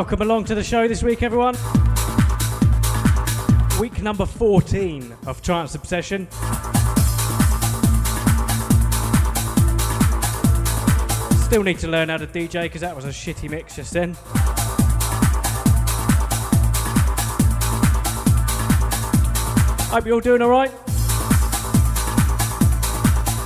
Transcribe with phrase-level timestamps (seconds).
[0.00, 1.54] Welcome along to the show this week, everyone.
[3.78, 6.26] Week number 14 of Trance Obsession.
[11.42, 14.14] Still need to learn how to DJ because that was a shitty mix just then.
[19.90, 20.72] Hope you're all doing alright.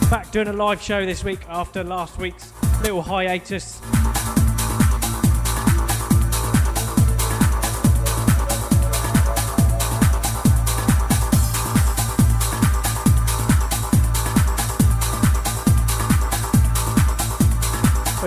[0.09, 3.74] Back doing a live show this week after last week's little hiatus.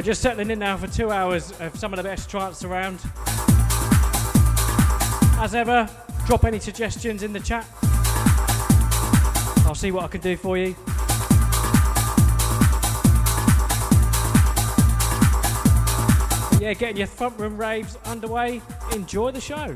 [0.08, 2.98] Just settling in now for two hours of some of the best trance around.
[5.38, 5.90] As ever,
[6.26, 7.68] drop any suggestions in the chat.
[9.68, 10.78] I'll see what I can do for you.
[16.62, 18.62] yeah, getting your front room raves underway.
[18.94, 19.76] Enjoy the show.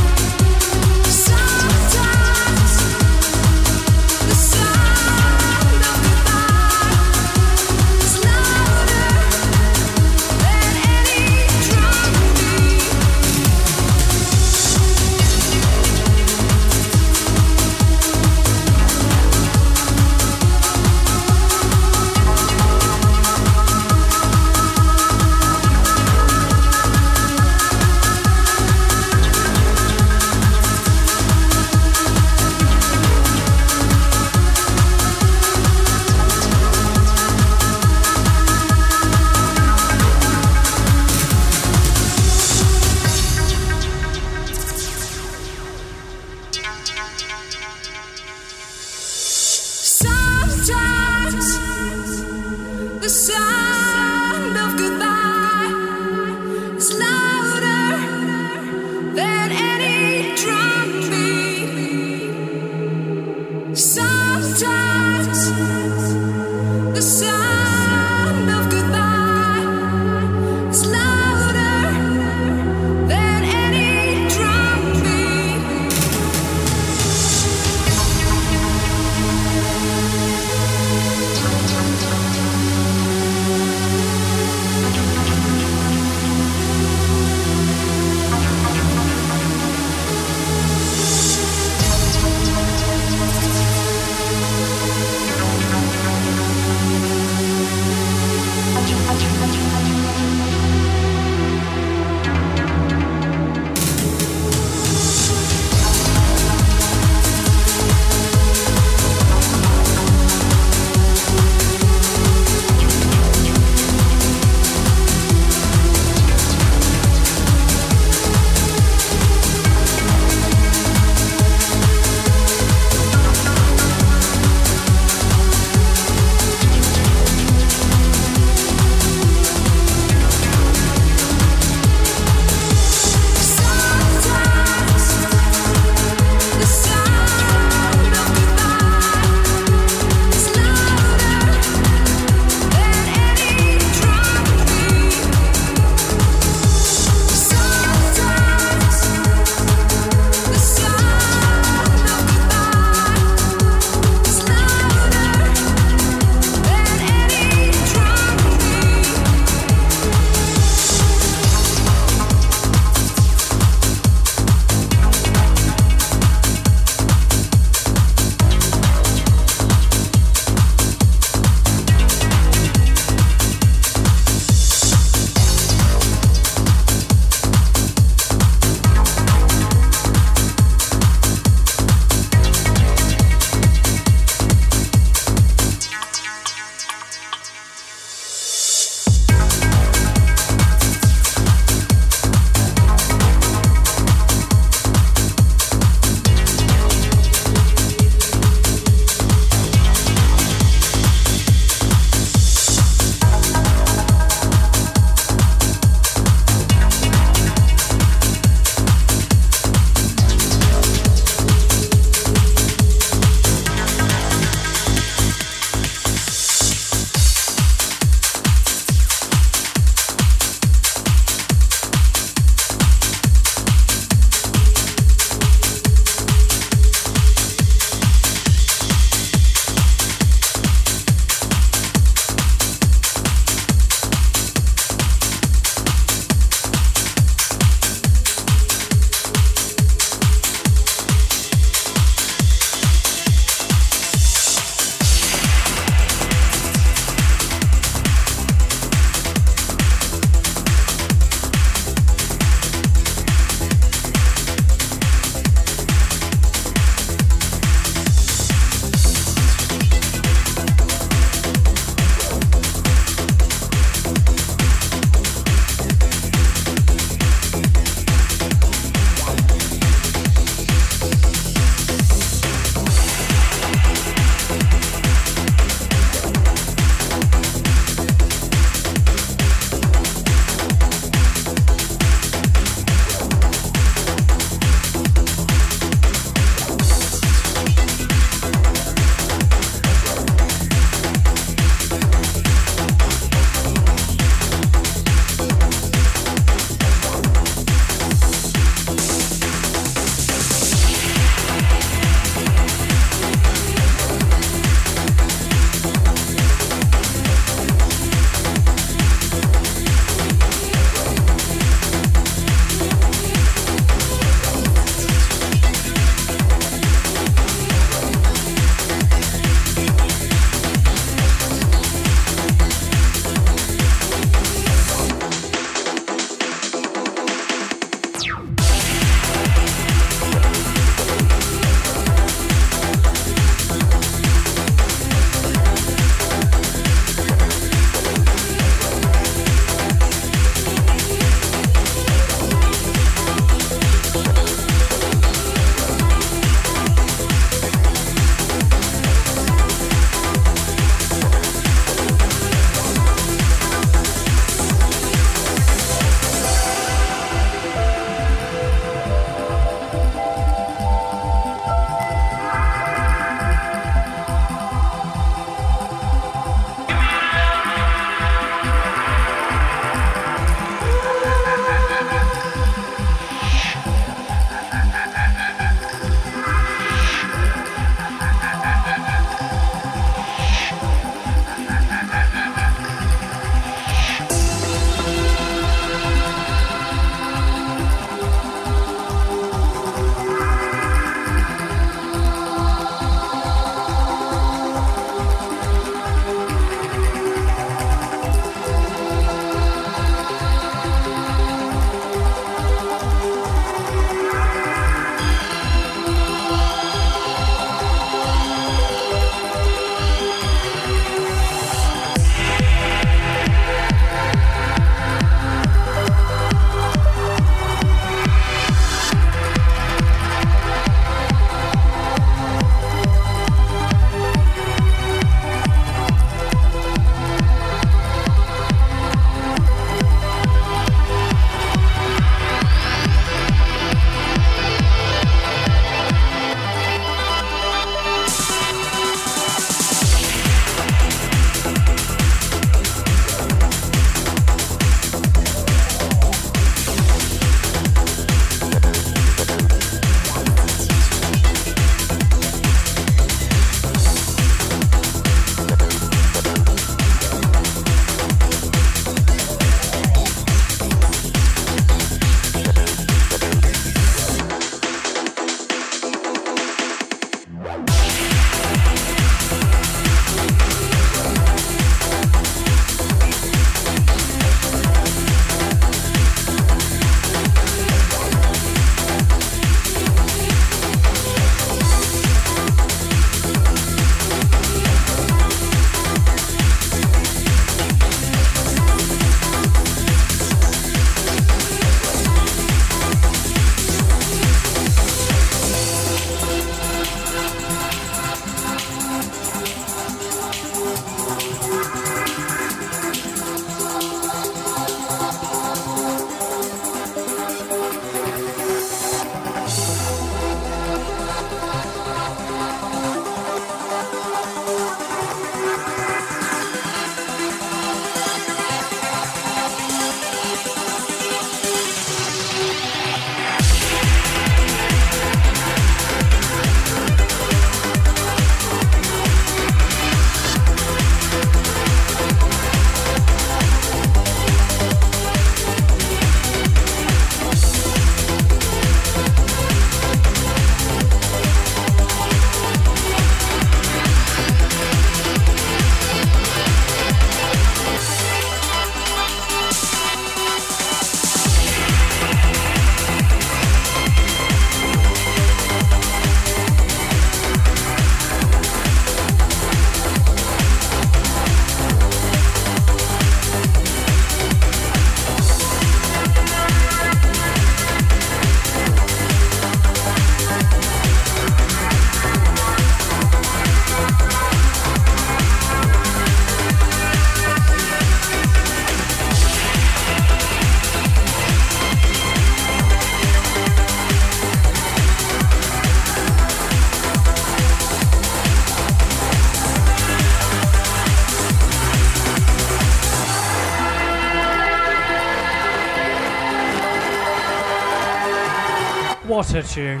[599.64, 600.00] Tune.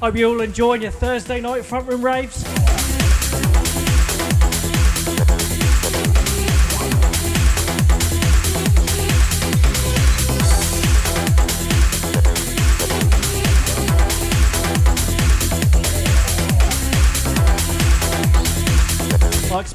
[0.00, 2.63] Hope you all enjoying your Thursday night front room raves.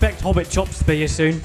[0.02, 1.42] Expect Hobbit Chops to be here soon.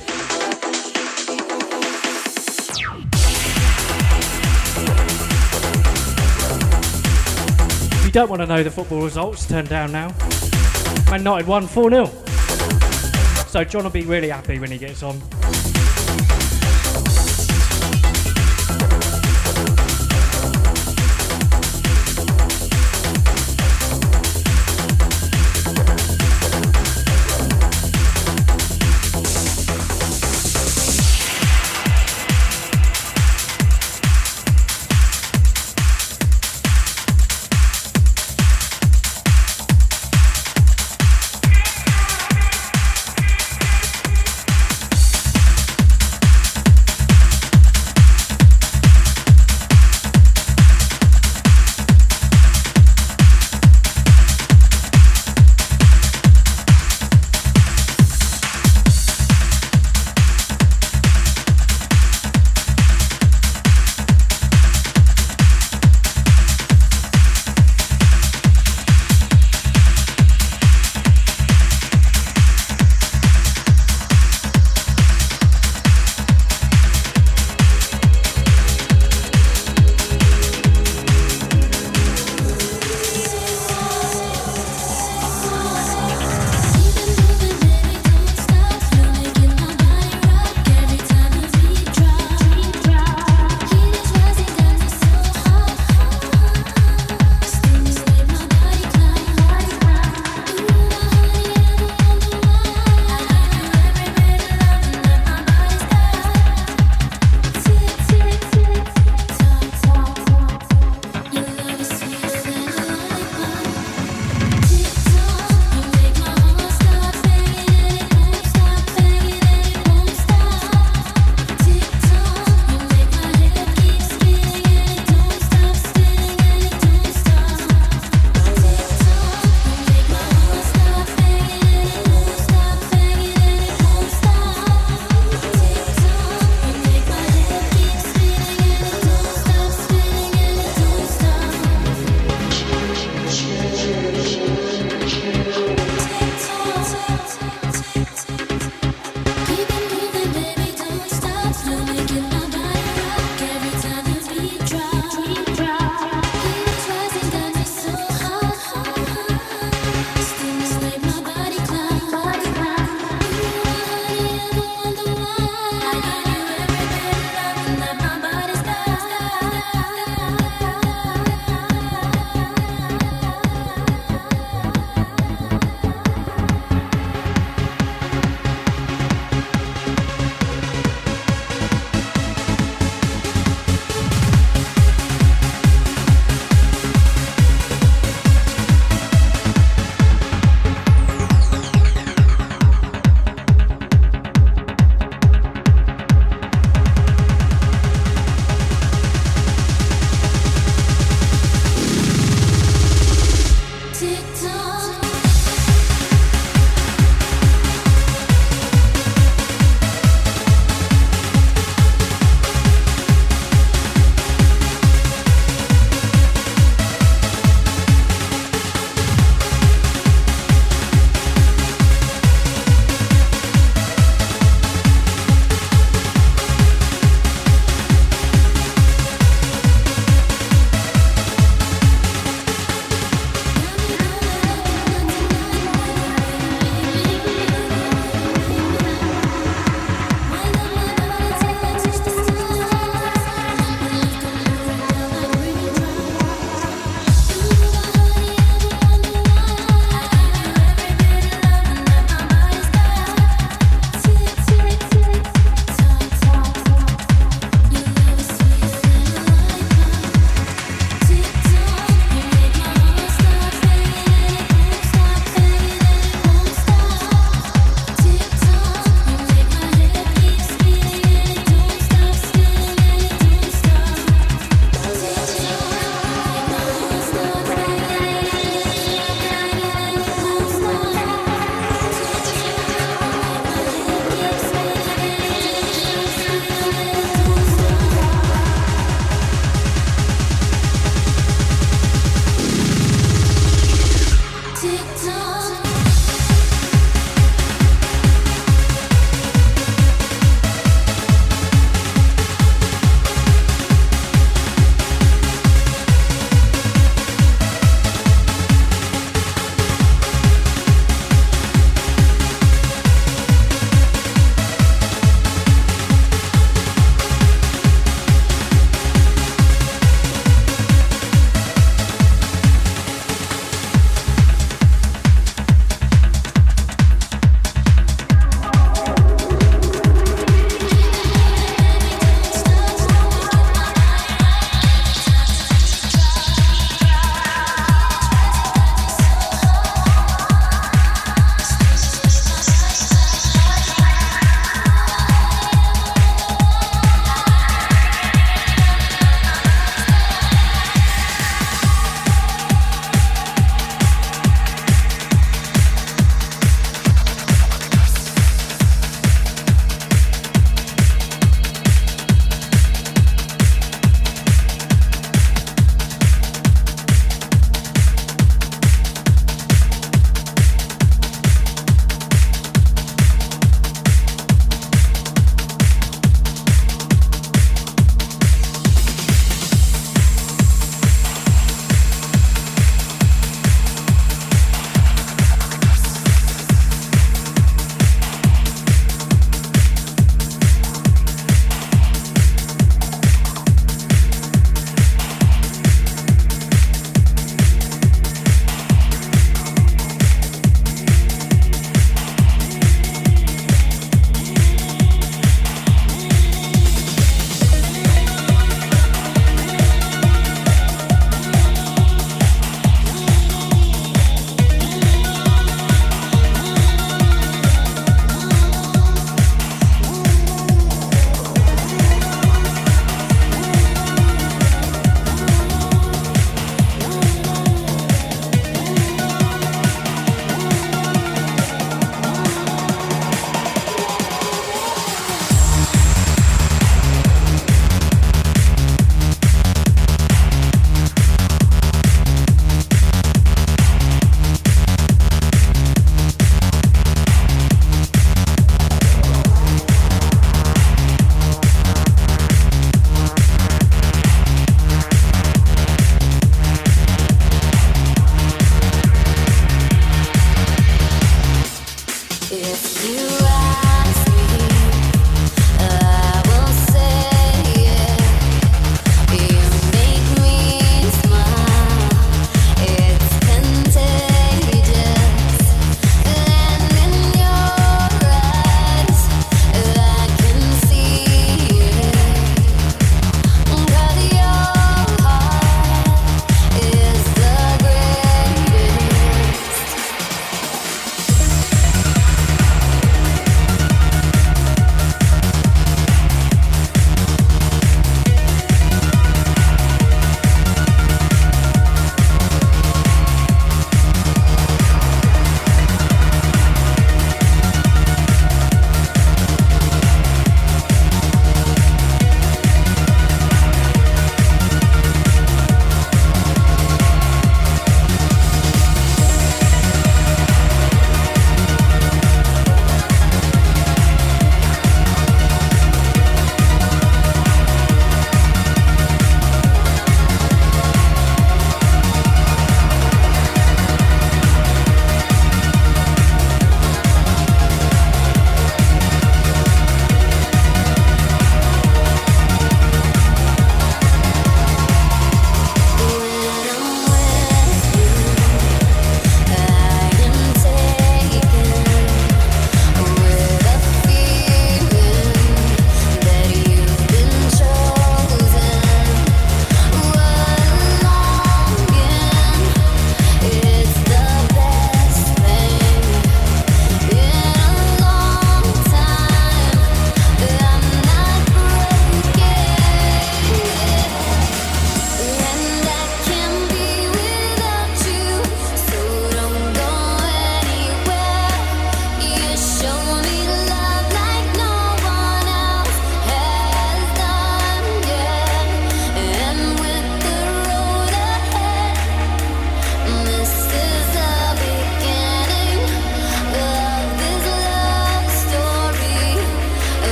[7.90, 10.14] If you don't want to know the football results, turn down now.
[11.10, 12.06] Man United won 4 0.
[13.48, 15.20] So John will be really happy when he gets on.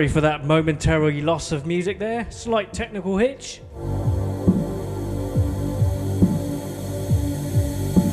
[0.00, 3.60] Sorry for that momentary loss of music there, slight technical hitch.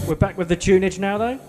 [0.06, 1.40] We're back with the tunage now though.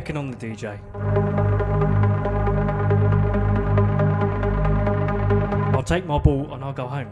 [0.00, 0.80] On the DJ.
[5.74, 7.09] I'll take my ball and I'll go home.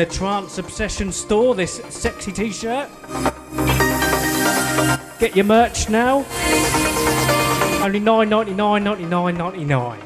[0.00, 2.88] The Trance Obsession store, this sexy t shirt.
[5.18, 6.24] Get your merch now.
[7.82, 10.00] Only nine ninety nine, ninety nine, ninety nine.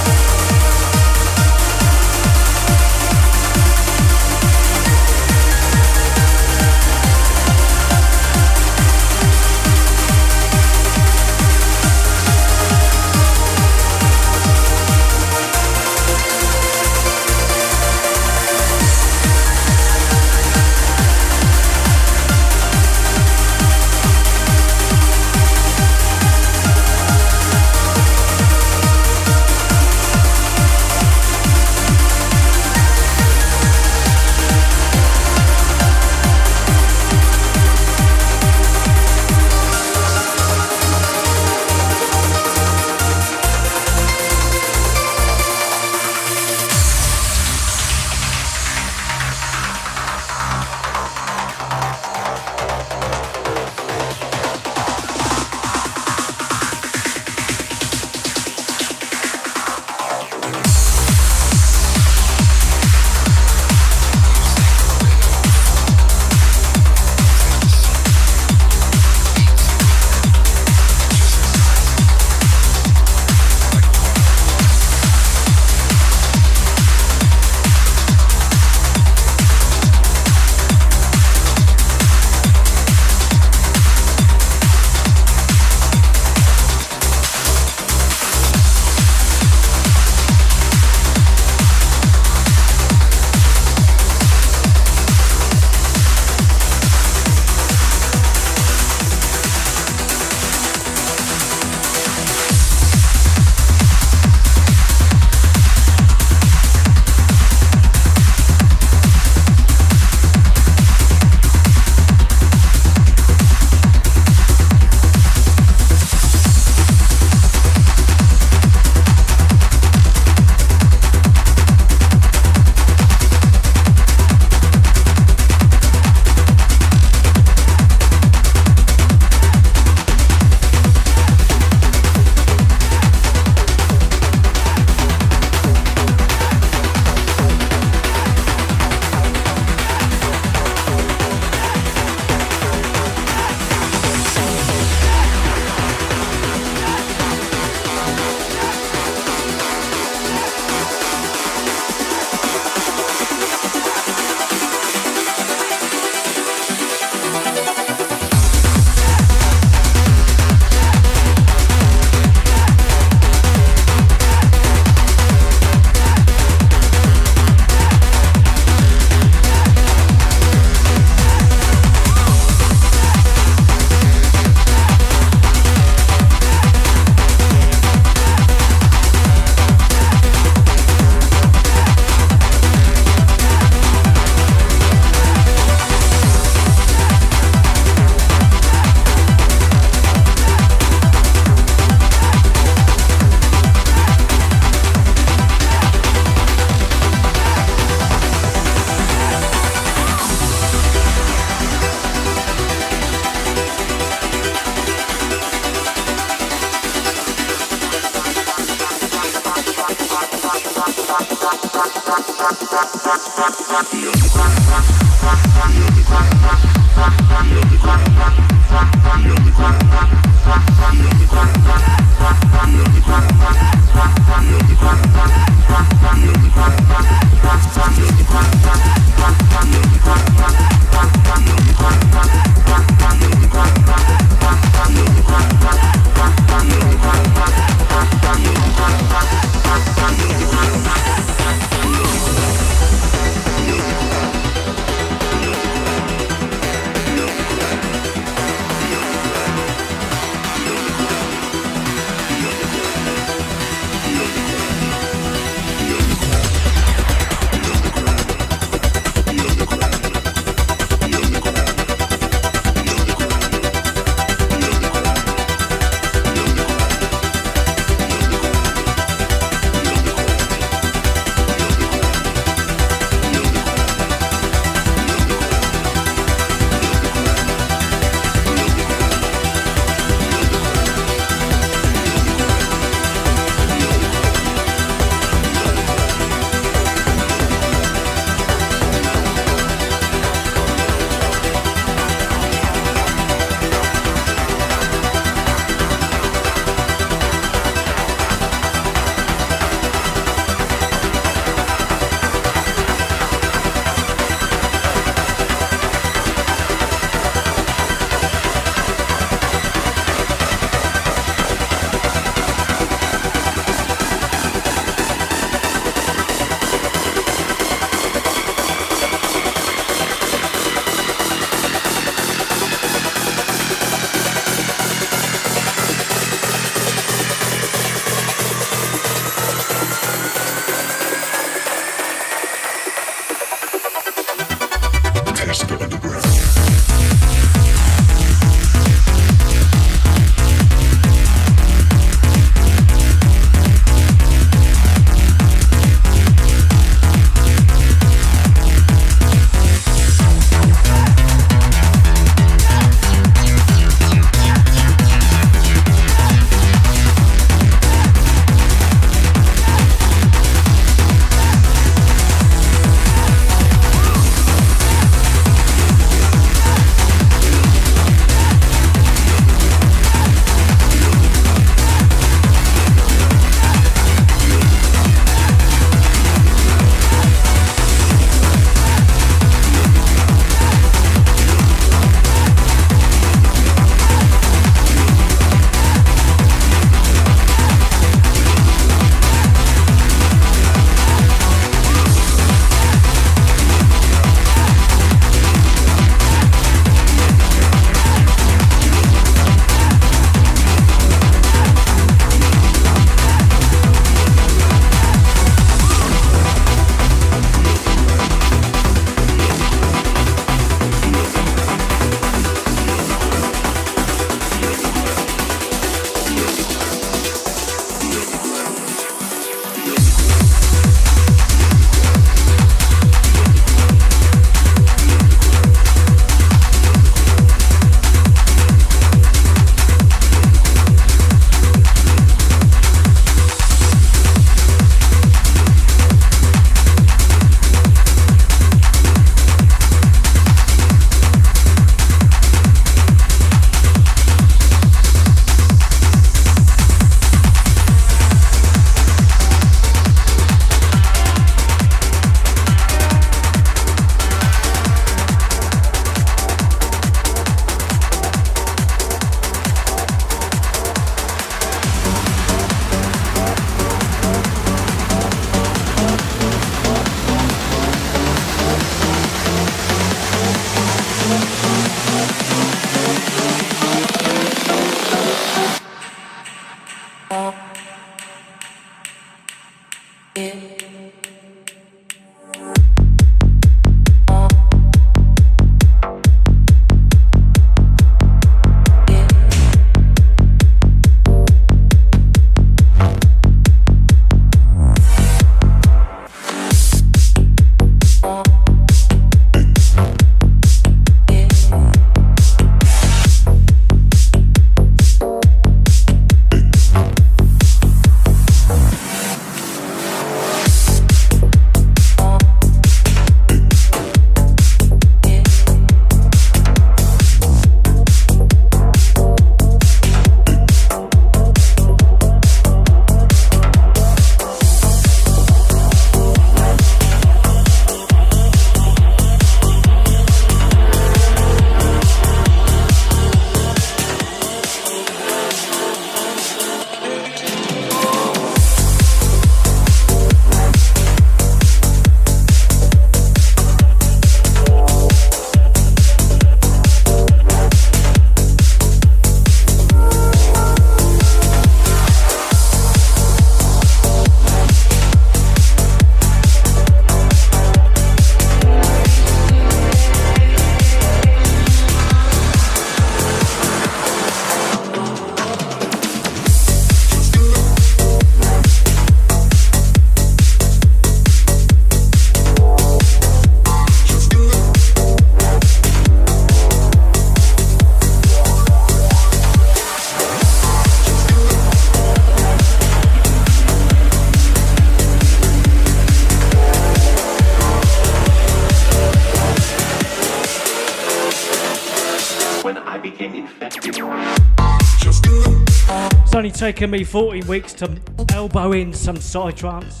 [596.64, 597.94] Taken me 14 weeks to
[598.32, 600.00] elbow in some psytrance.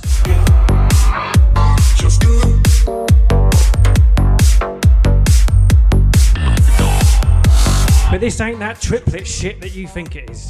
[8.10, 10.48] But this ain't that triplet shit that you think it is.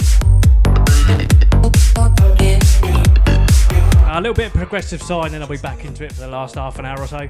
[4.07, 6.29] A little bit of progressive psy, and then I'll be back into it for the
[6.29, 7.29] last half an hour or so.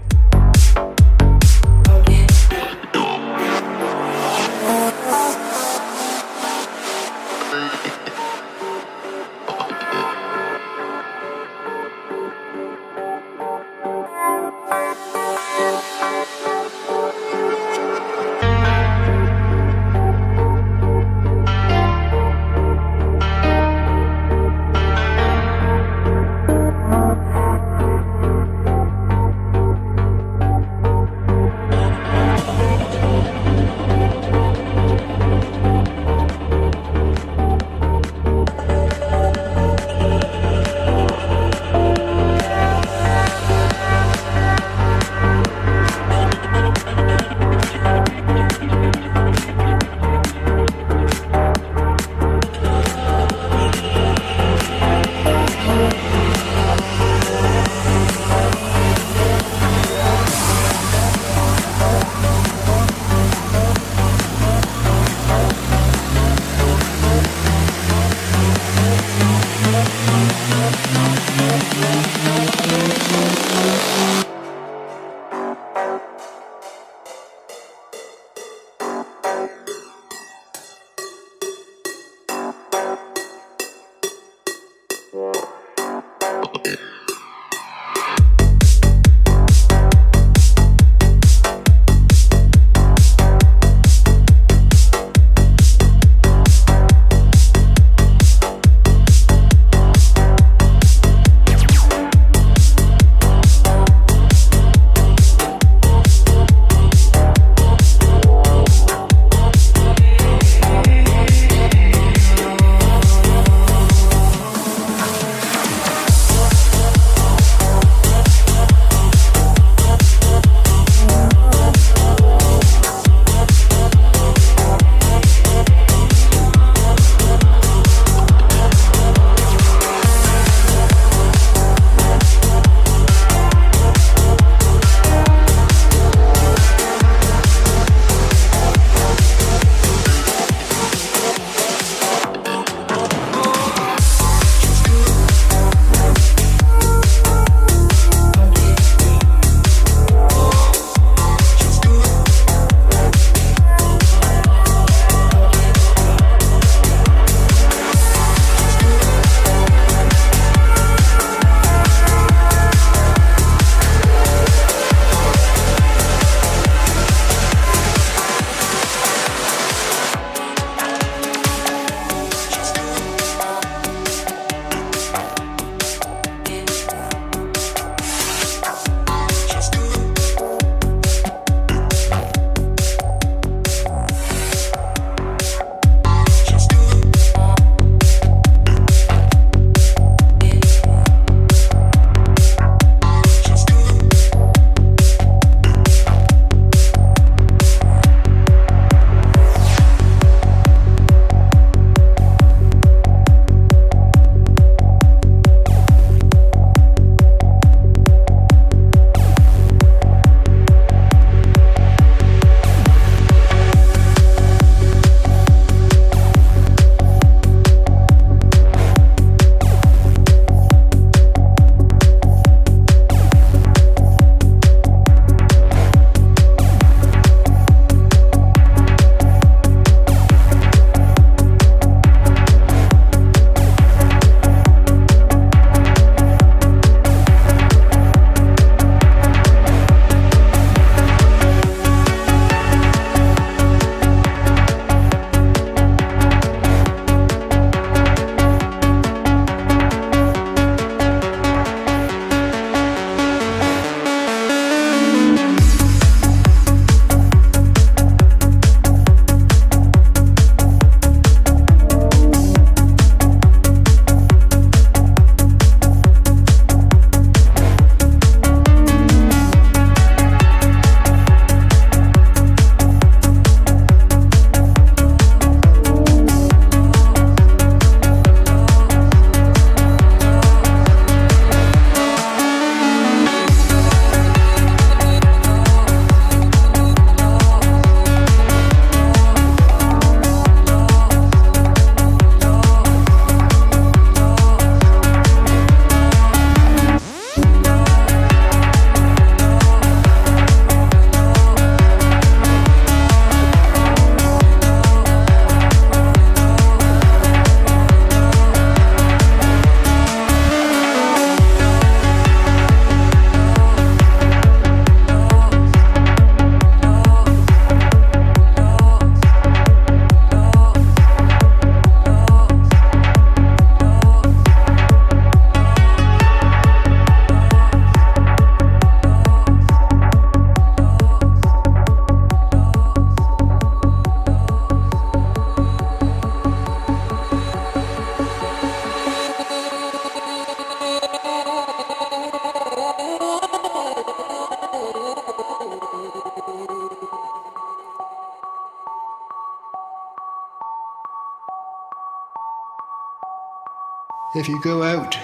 [354.45, 355.17] If you go out,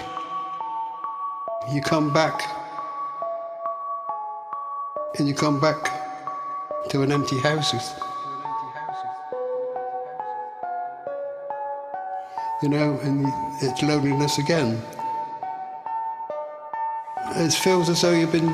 [1.70, 2.40] you come back,
[5.18, 5.76] and you come back
[6.88, 7.74] to an empty house.
[12.62, 13.26] You know, and
[13.60, 14.82] it's loneliness again.
[17.36, 18.50] It feels as though you've been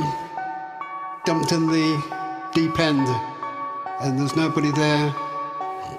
[1.26, 3.06] dumped in the deep end
[4.00, 5.14] and there's nobody there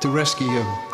[0.02, 0.86] to rescue you.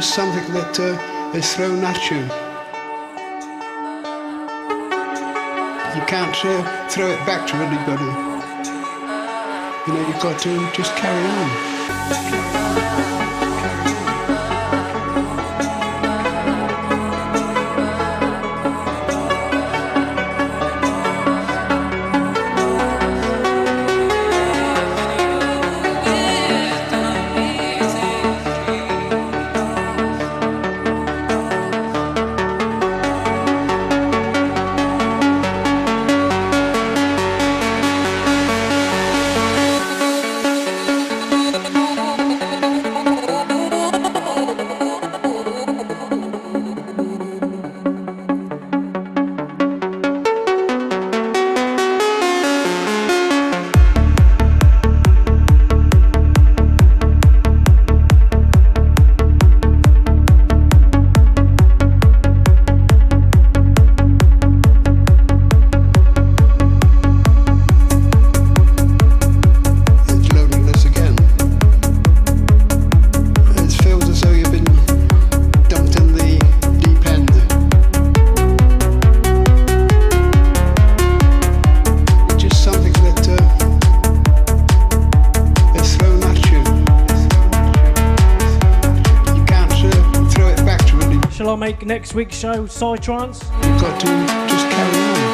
[0.00, 2.20] Just something that uh, is thrown at you.
[5.94, 8.10] You can't uh, throw it back to anybody.
[9.86, 11.26] You know, you've got to just carry
[12.46, 12.49] on.
[92.00, 93.46] Next week's show Psytrance?
[93.78, 94.06] Got to
[94.48, 95.29] just carry on.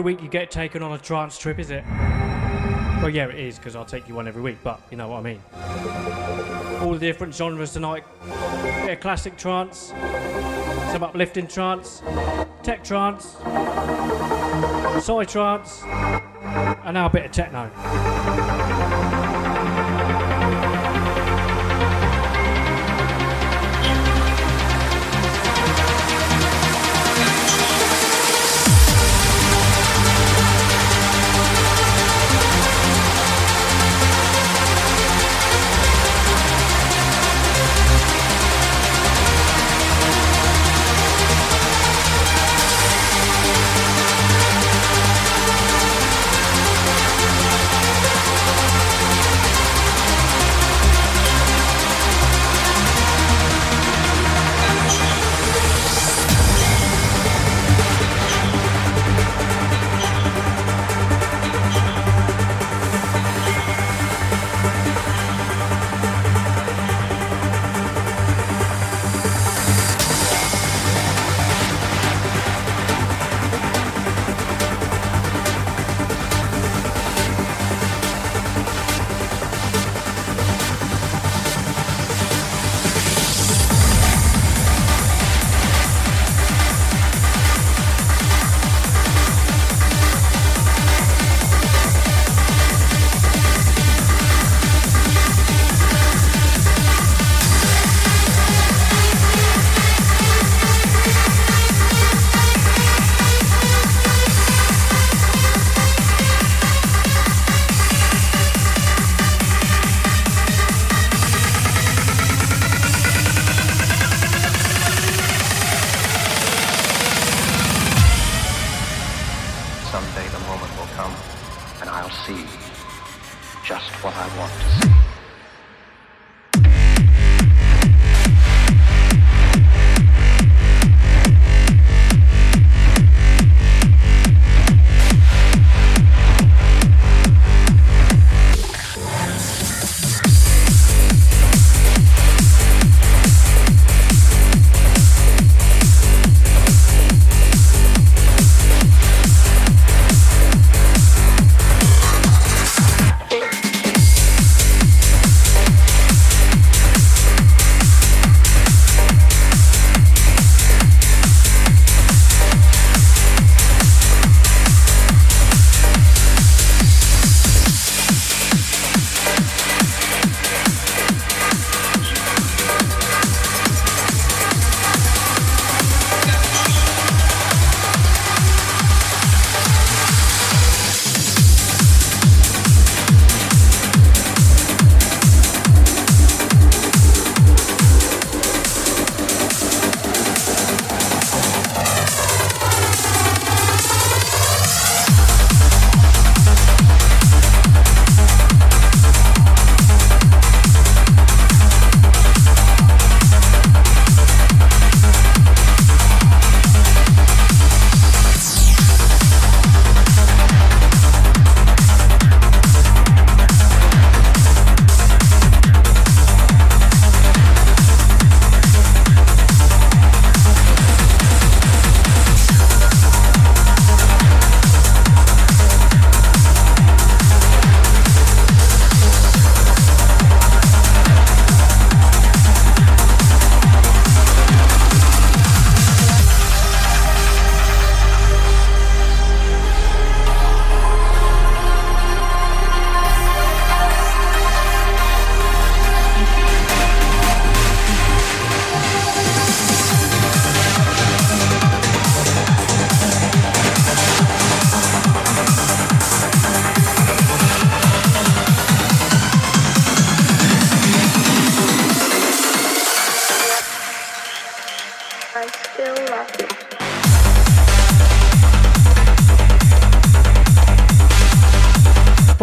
[0.00, 1.84] Every week you get taken on a trance trip, is it?
[1.84, 5.18] Well, yeah, it is because I'll take you one every week, but you know what
[5.18, 5.42] I mean.
[6.80, 8.04] All the different genres tonight.
[8.88, 9.88] Of classic trance,
[10.90, 12.02] some uplifting trance,
[12.62, 13.34] tech trance,
[15.04, 15.84] psytrance,
[16.86, 17.70] and now a bit of techno.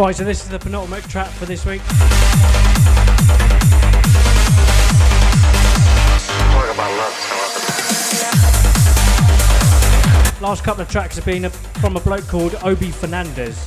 [0.08, 1.82] Right, so this is the penultimate track for this week.
[1.82, 1.98] Talk
[6.72, 7.12] about love
[10.40, 13.62] Last couple of tracks have been from a bloke called Obi Fernandez.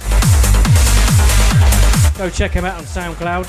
[2.17, 3.45] Go check him out on SoundCloud.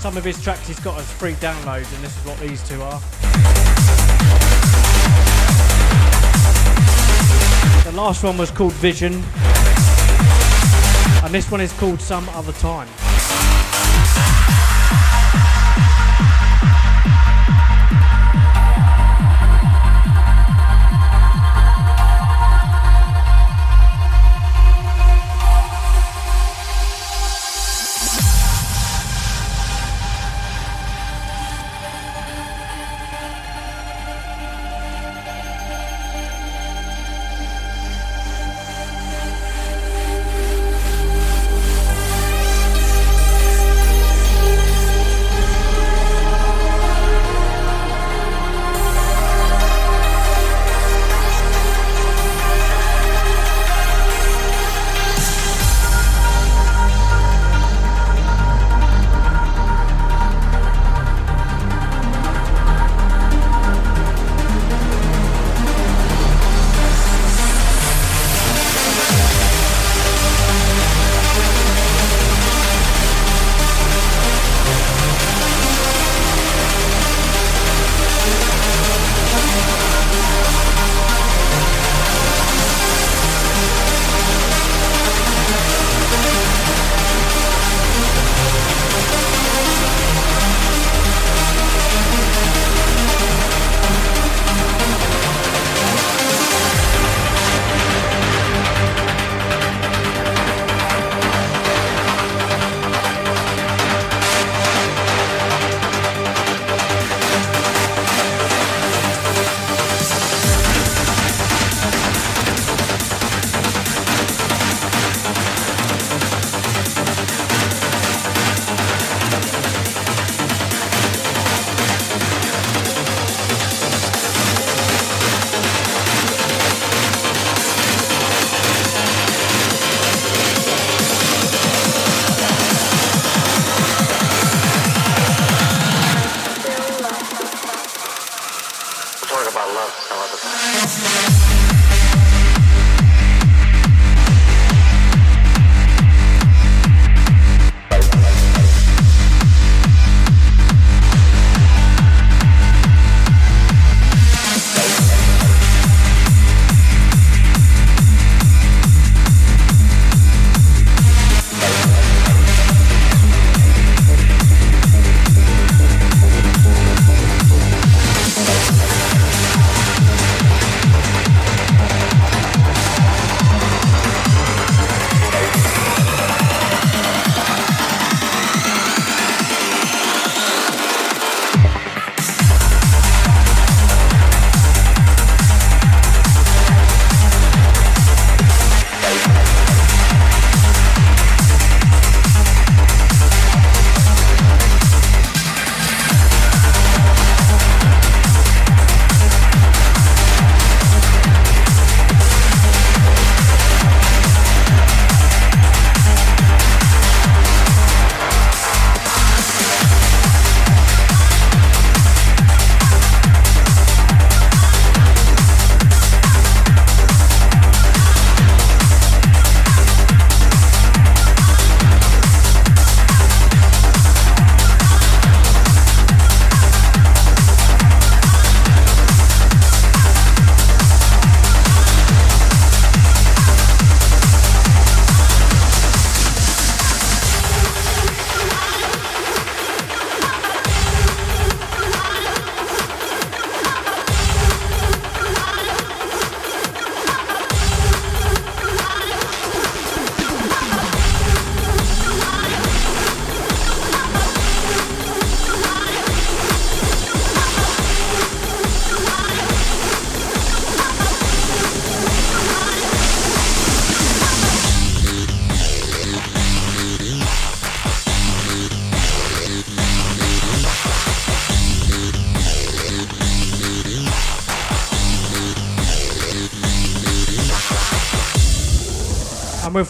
[0.00, 2.82] Some of his tracks he's got as free downloads, and this is what these two
[2.82, 3.00] are.
[8.06, 9.12] Last one was called Vision.
[11.22, 12.88] And this one is called Some Other Time.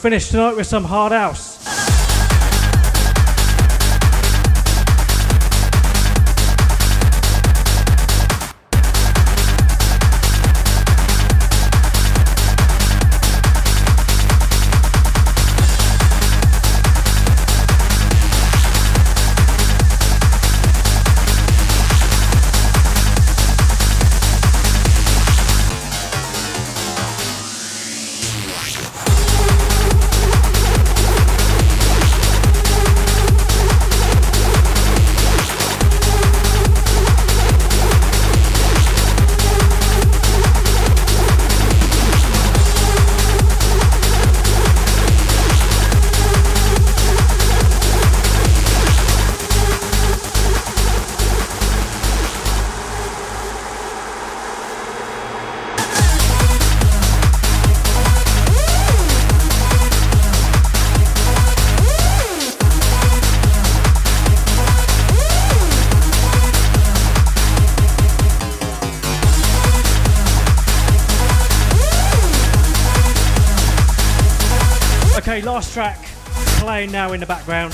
[0.03, 1.52] Finish tonight with some hard house.
[75.23, 76.05] Okay, last track
[76.59, 77.73] playing now in the background.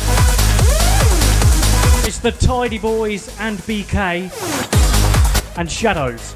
[2.07, 4.31] It's the Tidy Boys and BK
[5.57, 6.35] and Shadows.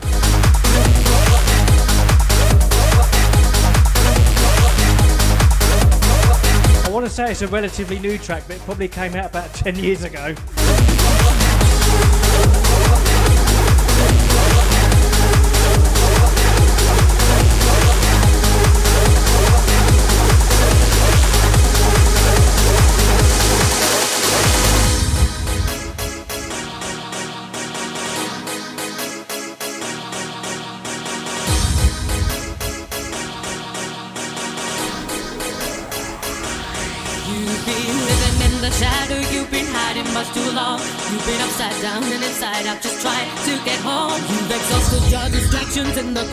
[6.82, 9.52] I want to say it's a relatively new track, but it probably came out about
[9.54, 10.34] 10 years ago.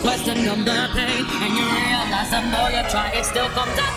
[0.00, 1.24] the quest to numb the pain.
[1.42, 3.89] And you realize the more you try, it still comes out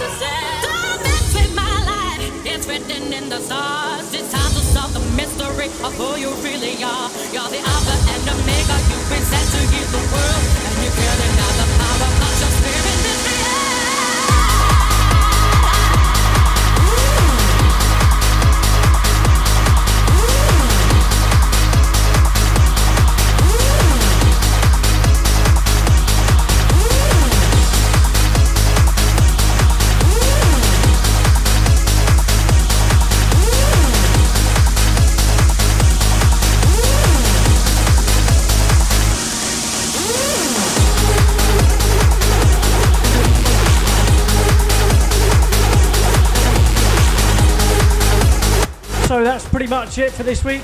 [50.13, 50.63] it for this week.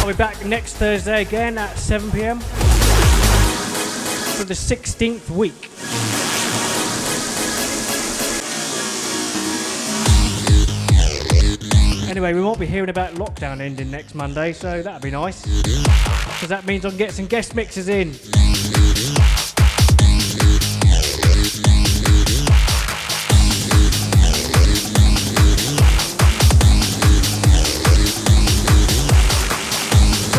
[0.00, 5.70] I'll be back next Thursday again at 7 pm for the 16th week.
[12.10, 15.44] Anyway, we won't be hearing about lockdown ending next Monday, so that'll be nice.
[15.44, 18.12] Because that means I can get some guest mixes in.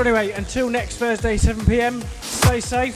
[0.06, 2.96] Anyway, until next Thursday, 7 pm, stay safe.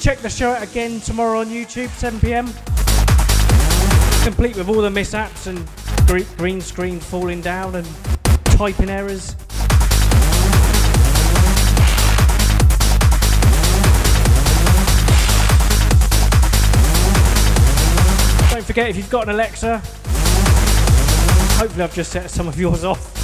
[0.00, 2.46] Check the show out again tomorrow on YouTube, 7 pm.
[4.22, 5.68] Complete with all the mishaps and
[6.36, 7.88] green screen falling down and
[8.44, 9.34] typing errors.
[18.50, 19.78] Don't forget if you've got an Alexa,
[21.58, 23.23] hopefully I've just set some of yours off.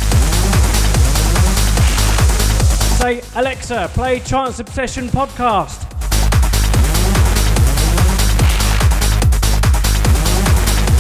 [3.01, 5.89] Say, Alexa, play Trance Obsession podcast.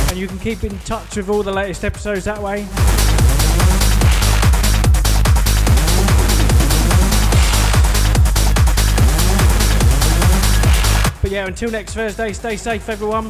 [0.08, 2.66] And you can keep in touch with all the latest episodes that way.
[11.20, 13.26] But yeah, until next Thursday, stay safe, everyone.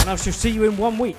[0.00, 1.18] And I shall see you in one week.